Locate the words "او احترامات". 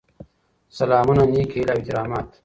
1.73-2.27